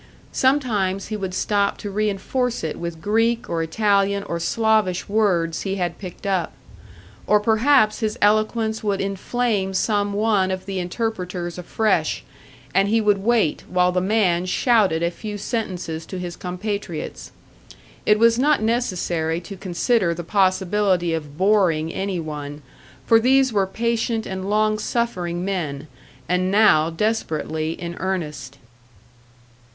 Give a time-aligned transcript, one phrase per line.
[0.31, 5.75] Sometimes he would stop to reinforce it with Greek or Italian or Slavish words he
[5.75, 6.53] had picked up.
[7.27, 12.23] Or perhaps his eloquence would inflame some one of the interpreters afresh,
[12.73, 17.31] and he would wait while the man shouted a few sentences to his compatriots.
[18.03, 22.63] It was not necessary to consider the possibility of boring any one,
[23.05, 25.85] for these were patient and long suffering men,
[26.27, 28.57] and now desperately in earnest.